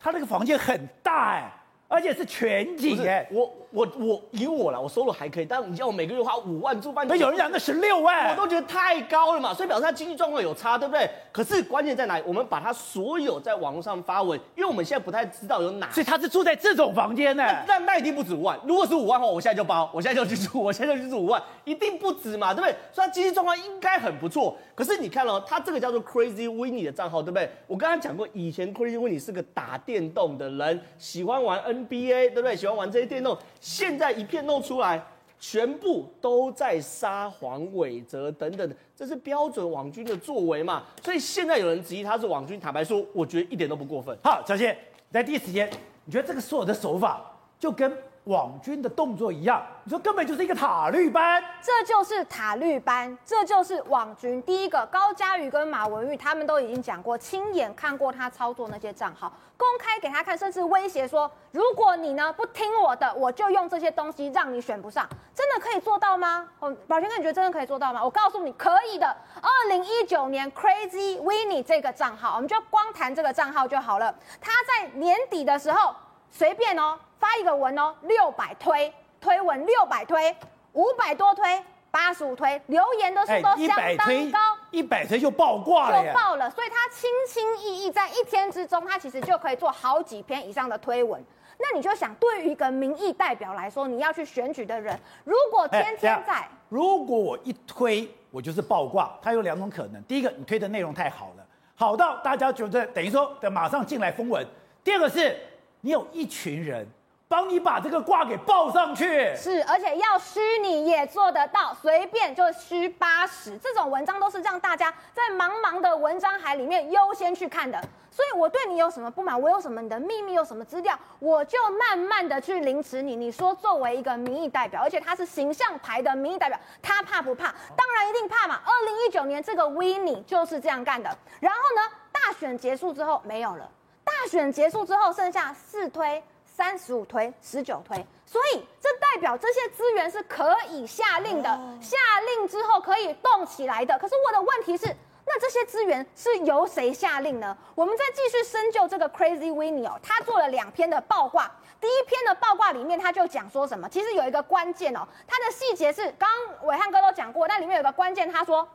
[0.02, 1.52] 他那个房间很大哎。
[1.88, 11.10] 而且是全景哎，我我我以我来，我收入还可以，但你叫我每个月花五万住饭店，那有人讲那十六万，我都觉得太高了嘛，所以表示他经济状况有差，对不对？
[11.32, 12.24] 可是关键在哪里？
[12.28, 18.60] 我们把他所有在网络上发文，因为我们现在不太知道有哪，所以他是住在这种房间呢，那那一定不止五万。
[18.66, 22.76] 如果是五万的话，我现在就包，我现在就去住，我现在就去住五万，一定不止嘛，对不对？
[22.92, 24.58] 所以他经济状况应该很不错。
[24.76, 27.50] 可是你看哦，他这个叫做 Crazy Winnie 的账号，对不对？
[27.68, 31.62] 我刚刚讲过，以前 Crazy Winnie 是个打电动的人，喜欢玩。
[31.62, 32.56] NBA 对不对？
[32.56, 35.02] 喜欢玩这些电动，现在一片弄出来，
[35.40, 40.84] 全部都在杀黄伟哲等等，这是标准网军的作为嘛？
[41.02, 44.18] 所以现在有人质疑他是网军，坦白说，我觉得一点都不过分。
[44.22, 44.78] 好，小谢，
[45.10, 45.70] 在第一时间，
[46.04, 47.24] 你觉得这个所有的手法
[47.58, 47.96] 就跟？
[48.32, 54.42] 网军的动作一样，你说根本就是一个塔绿班，这就是塔绿班，这就是网军。
[54.44, 65.08] 第一个，高嘉瑜跟马文玉他们都已经讲过，亲眼看过他操作那些账号，公开给他看，甚至威胁说，如果你呢不听我的，我就用这些东西让你选不上。
[65.36, 66.48] 真的可以做到吗？
[66.60, 68.02] 哦，宝泉哥，你觉得真的可以做到吗？
[68.02, 69.08] 我告诉你，可以的。
[69.42, 74.14] 二零一九年 Crazy Winnie 这个账号，我们就光谈这个账号就好了。
[74.40, 75.96] 他在年底的时候，
[76.32, 76.98] 随便哦。
[77.20, 80.36] 发一个文哦，六百推推文，六百推，
[80.74, 84.40] 五百多推，八十五推，留言的数都相当高，
[84.72, 86.50] 一百推就爆挂了，就爆了。
[86.50, 91.24] 所以他轻轻易易在一天之中，他其实就可以做好几篇以上的推文。
[91.60, 104.44] 那你就想，对于一个民意代表来说，你要去选举的人，如果天天在，如果我一推我就是爆挂，它有两种可能：第一个，你推的内容太好了，好到大家觉得等于说的马上进来封文；
[104.84, 105.40] 第二个是
[105.82, 106.88] 你有一群人。
[107.28, 117.82] 帮你把这个挂给报上去，是，而且要虚拟也做得到，随便就虚八十，这种文章都是让大家在茫茫的文章海里面优先去看的。
[118.12, 123.16] 所以我对你有什么不满，我有什么你的秘密，有什么资料，我就慢慢的去凌迟你。
[123.16, 127.46] 你说作为一个民意代表，而且他是形象牌的民意代表，他怕不怕？
[127.78, 128.60] 当然一定怕嘛。
[128.66, 131.10] 二零一九年这个 Winnie 就是这样干的。
[131.40, 133.72] 然后呢，大选结束之后没有了，
[134.04, 136.24] 大选结束之后剩下四推。
[136.54, 141.50] 三十五推十九推，所以这代表这些资源是可以下令的，
[141.82, 143.98] 下令之后可以动起来的。
[143.98, 144.86] 可是我的问题是，
[145.26, 147.58] 那这些资源是由谁下令呢？
[147.74, 151.50] 我们再继续深究这个 Crazy Winnie 哦，他做了两篇的报挂。
[151.80, 153.90] 第一篇的报挂里面，他就讲说什么？
[153.90, 158.68] 其实有一个关键哦，他的细节是刚刚暐瀚哥都讲过，但里面有个关键，他说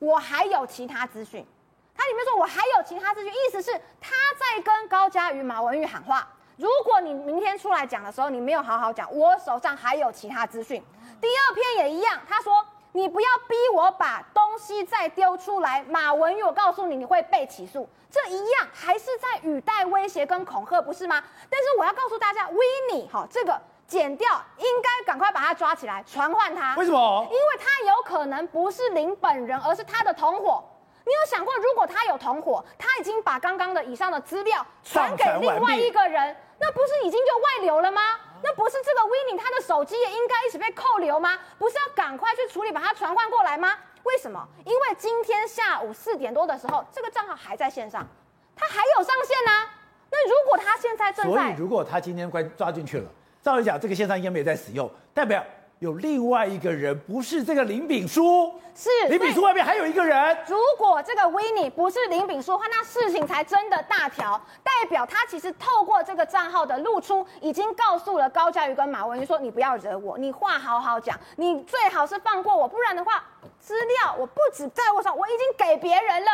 [0.00, 1.46] 我还有其他资讯。
[1.94, 3.70] 他里面说我还有其他资讯，意思是
[4.00, 6.26] 他在跟高嘉瑜、马文玉喊话。
[6.56, 10.82] 如果你明天出来讲的时候，你没有好好讲，我手上还有其他资讯。
[11.20, 15.84] 第二篇也一样，他说你不要逼我把东西再丢出来。
[15.86, 17.86] 马文玉，我告诉你，你会被起诉。
[18.10, 21.22] 这一样还是在语带威胁跟恐吓，不是吗？
[21.50, 26.74] 但是我要告诉大家，Winnie 哈，这个剪掉，应该赶快把他抓起来，传唤他。
[26.76, 27.28] 为什么？
[27.30, 30.64] 因为他有可能不是林本人，而是他的同伙。
[31.08, 38.02] 你有想过，如果他有同伙，他已经把刚刚的以上的资料传给另外一个人，那不是已经就外流了吗？
[38.42, 41.38] 那不是这个 Winnie 他的手机也应该一起被扣留吗？
[41.58, 43.74] 不是要赶快去处理，把他传唤过来吗？
[44.02, 44.46] 为什么？
[44.66, 48.06] 因为今天下午四点多的时候，这个账号还在线上，
[48.54, 49.70] 他还有上线呢、啊。
[50.10, 55.42] 那如果他现在正在，所以如果他今天关抓进去了，照理讲，这个线上应该没有在使用，代表。
[55.80, 60.36] 有另外一个人，不是这个林炳书，是林炳书外面还有一个人。
[60.48, 73.22] 如果这个 Winnie 不是林炳书的话，那事情才真的大条，代表他其实透过这个账号的露出，已经告诉了高嘉瑜跟马文玉说：“你不要惹我，你话好好讲，你最好是放过我，不然的话，
[73.60, 76.30] 资料我不止在我手上，我已经给别人了。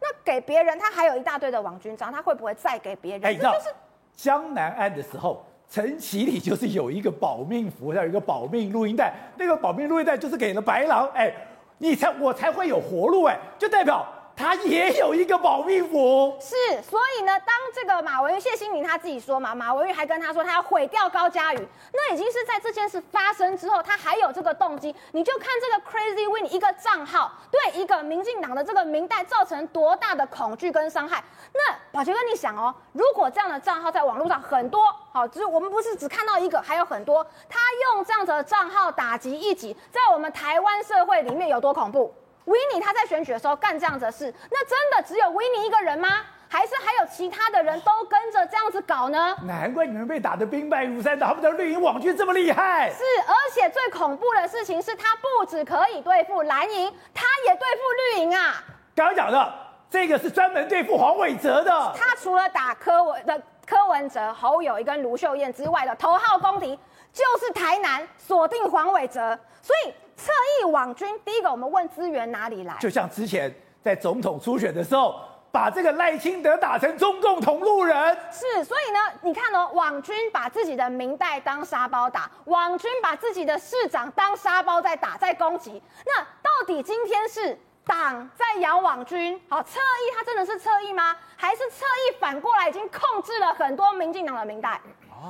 [0.00, 3.24] 那给别人，他还有一大堆的网军章，他会不会再给别人？
[3.24, 3.70] 哎，这就是
[4.14, 11.32] 江南岸的时候。”陈启里就是有一个保命符，还有一个保命录音带，那个保命录音带就是给了白狼，哎，
[11.78, 14.06] 你才我才会有活路，哎，就代表。
[14.42, 24.92] 他也有一个保命符，是，所以呢，当这个马文玉、谢欣宁他自己说嘛，马文玉还跟他说他要毁掉高嘉宇，那已经是在这件事发生之后，他还有这个动机。
[25.12, 31.22] 你就看这个 Crazy Win 一个账号对一个民进党的这个民代造成多大的恐惧跟伤害。
[31.54, 37.60] 那宝杰哥，你想哦，如果这样的账号在网络上很多，好，就是我们不是只看到一个，还有很多，他
[37.94, 42.12] 用这样子的账号打击异己，在我们台湾社会里面有多恐怖？
[42.44, 46.08] 维尼他在选举的时候干这样子的事，那真的只有维尼一个人吗？
[46.48, 49.34] 还是还有其他的人都跟着这样子搞呢？
[49.44, 52.90] 难怪你们被打得兵败如山倒，他们的绿营网军这么厉害。
[52.90, 57.80] 是，而且最恐怖的事情是他不止可以对付蓝营，他也对付
[58.18, 58.62] 绿营啊。
[58.94, 59.54] 刚刚讲的
[59.88, 66.78] 这个是专门对付黄伟哲的，他除了打柯文的柯文哲、侯友谊跟卢秀燕之外的头号公敌，
[67.12, 69.92] 就是台南锁定黄伟哲，所以。
[70.14, 72.76] 侧翼网军，第一个我们问资源哪里来？
[72.78, 75.18] 就像之前在总统初选的时候，
[75.50, 78.16] 把这个赖清德打成中共同路人。
[78.30, 85.82] 是，所以呢，你看哦，网军把自己的民代当沙包打，网军把自己的市长当沙包在打，在攻击。
[86.06, 89.40] 那到底今天是党在养网军？
[89.48, 91.16] 好，侧翼他真的是侧翼吗？
[91.36, 94.80] 还是侧翼反过来已经控制了很多民进党的民代？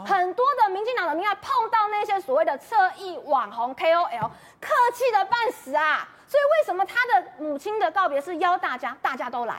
[0.07, 6.09] 很多的民进党的民爱碰到那些所谓的侧翼网红 KOL，客气的半死啊！
[6.26, 9.57] 所以为什么他的母亲的告别是邀大家，大家都来？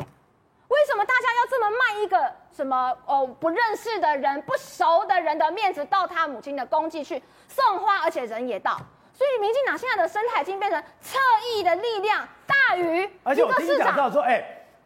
[0.70, 8.76] 为什么大家要这么卖一个什么哦不认识的人、不熟的人的面子到他母亲的公祭去送花，而且人也到？
[9.14, 14.44] 所以民进党现在的生态已经变成侧翼的力量大于而且我讲到说，哎，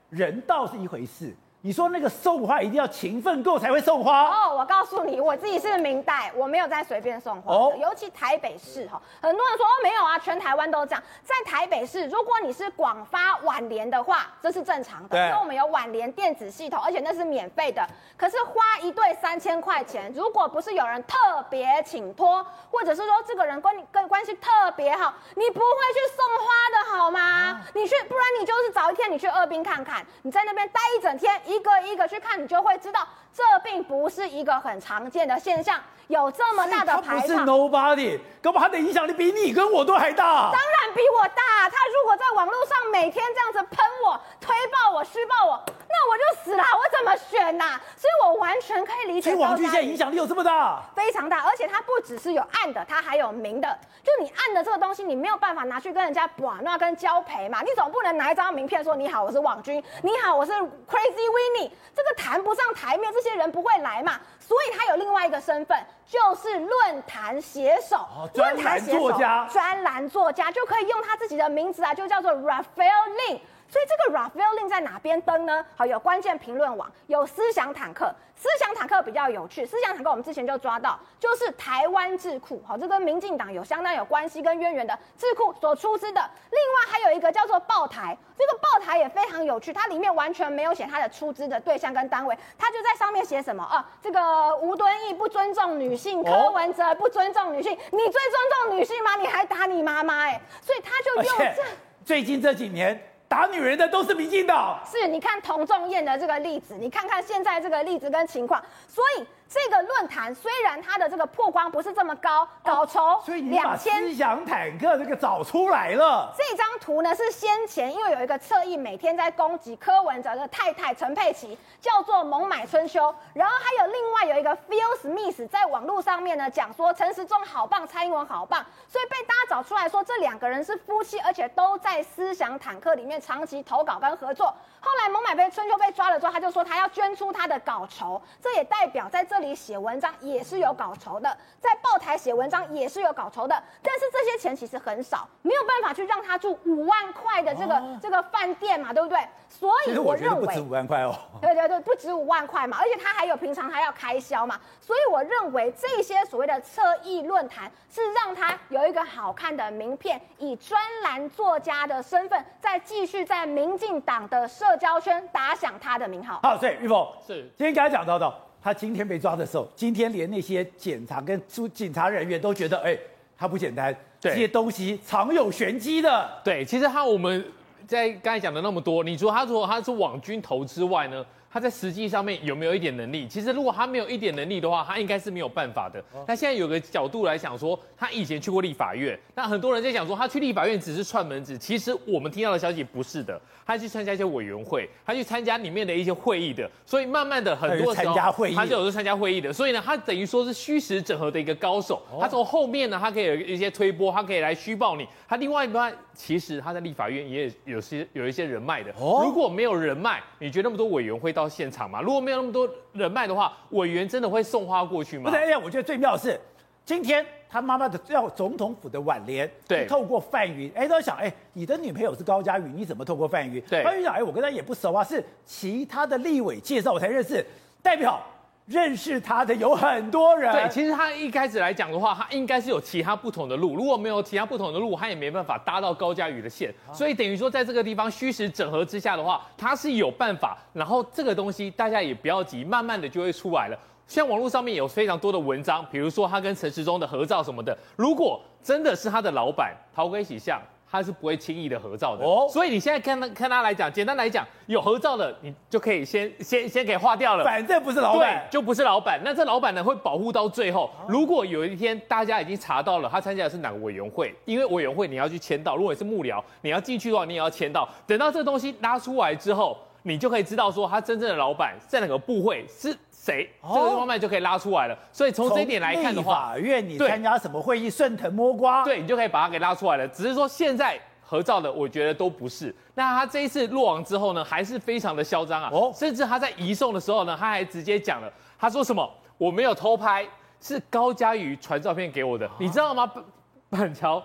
[0.09, 1.33] 人道是一回事。
[1.67, 4.55] 你说那个送花一定要勤奋够才会送花哦。
[4.55, 7.53] 我告诉你，我自己是明代，我没有在随便送花。
[7.53, 11.03] 哦，尤其台北市哈，很多人说哦没有啊，全台湾都这样。
[11.25, 17.85] 在台北市，如果你是广发晚联的话，这是正常的，因为我们有晚联电子系统，而且那是免费的。
[18.15, 21.17] 可是花一对三千块钱，如果不是有人特
[21.49, 27.19] 别请托，或者是说这个人跟你跟关系特别好，你不会去送花的好吗？
[27.19, 31.56] 啊、你去，不然你就是早一天你去二殡看看，你在那边待一整天一。
[31.57, 35.81] 一个一个去看，你就会知道，这并不是一个很常见的现象。
[36.07, 40.49] 有这么大的排场，他不是 nobody，搞不好他的影响力比你跟我都还大。
[40.53, 41.69] 当然比我大。
[41.69, 46.63] 他如果在网络上每天这样子喷我、推爆我、虚报我，那我就死了。
[46.63, 47.81] 我怎么选呐、啊？
[47.97, 49.29] 所以我完全可以理解。
[49.29, 50.81] 所以网军现在影响力有这么大？
[50.95, 53.77] 非常大，而且它不只是有暗的，它还有明的。
[54.01, 57.61] 就你暗的这个东西，你没有办法拿去跟人家玩那跟交陪嘛。
[57.61, 64.19] 你总不能拿一张名片说你好，我是网军，你好，我是 Crazy Winnie，这个谈不上台面，这些人不会来嘛。
[64.39, 73.39] 所以他有另外一个身份，就是论坛写手，论坛作家，专栏作家就可以用他自己的名字啊，就叫做 Raphael Lin。
[73.69, 75.65] 所以这个 Rafael Lin 在哪边登呢？
[75.75, 78.13] 好，有关键评论网，有思想坦克。
[78.39, 86.21] 思想坦克比较有趣，思想坦克我们之前就抓到，就是台湾智库，好，这跟民进党有相当有关系跟渊源的智库所出资的。
[86.51, 93.83] 另外还有一个叫做报台，这个报台也非常有趣，它里面完全没有写它的出资的对象跟单位，它就在上面写什么啊？
[94.03, 99.15] 这个吴敦义不尊重女性，柯文哲不尊重女性，你最尊重女性吗？
[99.15, 101.63] 你还打你妈妈哎，所以他就用这。
[102.05, 103.13] 最近这几年。
[103.27, 109.25] 打女人的都是民进党，是，你看童仲彦的这个例子，你看看现在这个例子跟情况，所以。
[109.49, 116.33] 这个论坛虽然它的这个曝光不是这么高，稿酬两千，所以你把思想坦克这个找出来了。
[116.37, 134.53] 这张图呢是先前因为有一个侧翼每天在攻击柯文哲的太太陈佩琪，叫做猛买春秋，然后还有另外有一个 Phil Smith 在网络上面呢讲说陈时中好棒，蔡英文好棒，所以被大家找出来说这两个人是夫妻，而且都在思想坦克里面长期投稿跟合作。
[134.81, 139.36] 后来猛买被春秋被抓了之后，他就说他要捐出他的稿酬，这也代表在这。
[139.37, 149.19] 这里写文章也是有稿酬的，在报台写文章也是有稿酬的，但是这些钱其实很少，没有办法去让他住五万块的这个、哦、这个饭店嘛，对不对？
[149.47, 151.15] 所以我认为不止五万块哦。
[151.39, 166.39] 对对对，不止五万块嘛，而且他还有平常还要开销嘛，所以我认为这些所谓的侧翼论坛是让他有一个好看的名片，以专栏作家的身份，再继续在民进党的社交圈打响他的名号。
[166.41, 168.46] 好，所以玉凤是今天刚才讲到的。
[168.61, 172.97] 他今天被抓的时候，今天连那些检察跟出警察人员都觉得，哎，
[173.37, 176.29] 他不简单，对这些东西藏有玄机的。
[176.43, 177.45] 对，其实他我们
[177.87, 181.25] 在刚才讲的那么多，你说他如果他是网军头之外呢？
[181.51, 183.27] 他在实际上面有没有一点能力？
[183.27, 186.03] 其实如果他没有一点能力的话，他应该是没有办法的。
[186.27, 191.57] 那现在有个角度来讲说，他以前去过立法院，那很多人在讲说他去立法院只是串门子。
[191.57, 196.69] 其实我们听到的消息不是的，他去参加一些委员会，他去参加里面的一些会议的。
[196.85, 198.15] 所以慢慢的很多时候，
[198.53, 199.51] 他就有去参加会议的。
[199.51, 202.01] 所以呢，他等于说是虚实整合的一个高手。
[202.19, 205.07] 他从后面呢，他可以有一些推波，他可以来虚报你。
[205.27, 208.91] 他另外一端，其实他在立法院也有些有一些人脉的。
[208.97, 212.01] 如果没有人脉，你觉得那么多委员会到现场吗？
[212.01, 215.29] 如果没有那么多人脉的话，委员真的会送花过去吗？
[215.29, 216.39] 不是，哎呀，我觉得最妙的是，
[216.83, 223.61] 今天他妈妈的要总统府的挽联，对，透过范云，哎，都想，哎，你的女朋友是高佳瑜，你怎么透过范云？
[223.69, 227.45] 对，范云讲，哎，我跟他也不熟啊，是其他的立委介绍我才认识，
[227.83, 228.19] 代表。
[228.67, 230.51] 认识他的有很多人。
[230.51, 233.75] 对，其实他一开始来讲的话，他应该是有其他不同的路。
[233.75, 236.73] 如果没有其他不同的路，他也没办法搭到高嘉宇的线。
[236.93, 240.57] 所以等于说，在这个地方虚实整合之下的话，他是有办法。
[240.73, 243.79] 然后这个东西大家也不要急，慢慢的就会出来了。
[244.05, 247.77] 像网络上面有非常多的文章，比如说他跟陈时中的合照什么的。
[247.95, 250.61] 如果真的是他的老板，陶哥一起像。
[250.89, 259.19] 他是不会轻易的合照的，哦，所以你现在看他看他来讲，简单来讲，有合照的你就可以先先先给划掉了，反正不是老板，对，就不是老板。
[259.23, 260.89] 那这老板呢会保护到最后。
[261.07, 267.87] 如果有一天大家已经查到了他参加的是哪个委员会，因为委员会你要去签到，如果你是幕僚，你要进去的话，你也要签到。
[268.05, 272.97] 等到这个东西拉出来之后，你就可以知道说他真正的老板在哪个部会是。
[273.11, 273.49] 谁？
[273.61, 274.97] 这个方面就可以拉出来了。
[275.11, 280.07] 所以从这一点来看的话，法院你参加什么会议，顺藤摸瓜，对，你就可以把他给拉出来了。
[280.07, 282.73] 只是说现在合照的，我觉得都不是。
[282.93, 285.69] 那他这一次落网之后呢，还是非常的嚣张啊。
[285.73, 289.11] 哦，甚至他在移送的时候呢，他还直接讲了，他说什么？
[289.37, 290.25] 我没有偷拍，
[290.61, 293.11] 是高嘉瑜传照片给我的，你知道吗？
[293.69, 294.23] 板桥。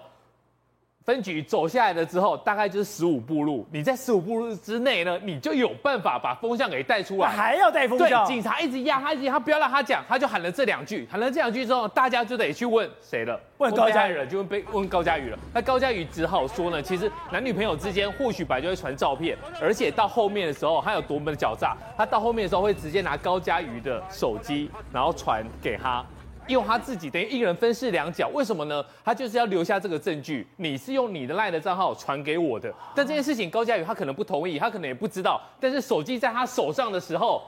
[1.04, 3.66] 分局走下来了之后，大概就是十五步路。
[3.72, 7.28] 你在十五步路之内呢，你就有办法把风向给带出来。
[7.28, 8.24] 还要带风向？
[8.24, 11.08] 对，警察一直压他，一直他，不要让他讲，他就喊了这两句。
[11.10, 13.38] 喊了这两句之后，大家就得去问谁了？
[13.58, 15.38] 问高嘉宇了，就问被问高嘉宇了。
[15.52, 26.04] 那高嘉宇只好说呢，其实男女朋友之间或许本来就会传照片，而且到后面的时候，他有多么的狡诈，他到后面的时候会直接拿高嘉宇的手机，然后传给他。
[26.48, 28.85] 用他自己等于一个人分饰两角，为什么呢？
[29.05, 30.46] 他就是要留下这个证据。
[30.57, 35.40] 你是用你的赖的账号传给我的，但这件事情高嘉宇他可能不同意，他可能也不知道。
[35.61, 37.42] 但是手机在他手上的时候，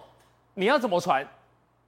[0.54, 1.26] 你要怎么传？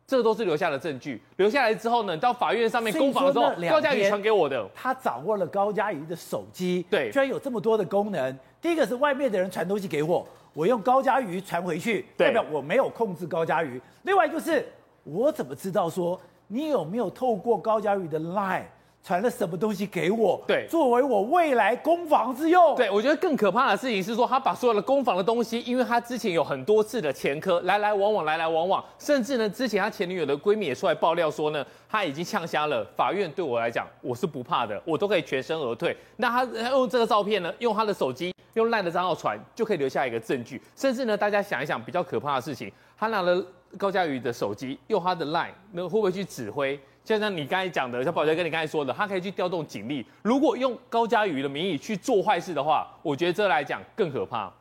[0.07, 1.21] 这个都是留下的证据。
[1.37, 8.39] 留下来之后呢，到法院上面公访的时候，高嘉宇传给我的，他掌握了高嘉宇的手机，对，居然有这么多的功能。
[8.61, 13.80] 第一个是外面的人传东西给我，我用高嘉宇传回去，代表我没有控制高嘉宇。
[14.03, 14.64] 另外就是
[15.03, 16.20] 我怎么知道说？
[16.49, 18.64] 你有没有透过高嘉宇的 Line
[19.03, 20.42] 传了什么东西给我？
[20.49, 22.74] 对，作为我未来攻防之用。
[22.74, 32.84] 对，我觉得更可怕的事情是说，他把所有的攻防的东西，因为他之前有很多次的前科，来来往往，来来往往，甚至呢，之前他前女友的闺蜜也出来爆料说呢，他已经呛瞎了。
[32.97, 35.97] 法院对我来讲，我是不怕的，我都可以全身而退。
[36.16, 40.61] 那他用这个照片呢，用他的手机用烂的账号传就可以留下一个证据。
[40.74, 43.40] 甚至呢，大家想一想比较可怕的事情，他拿了
[43.79, 46.79] 高嘉瑜的手机，用他的 LINE，，那会不会去指挥？
[47.05, 50.05] 就像你刚才讲的，像宝杰跟你刚才说的，他可以去调动警力。
[50.23, 54.53] 如果用高嘉瑜的名义去做坏事的话，我觉得这来讲更可怕。